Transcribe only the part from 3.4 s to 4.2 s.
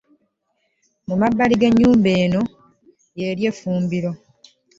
effumbiro.